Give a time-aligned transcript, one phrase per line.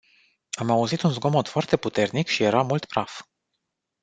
[0.59, 3.21] Am auzit un zgomot foarte puternic și era mult praf.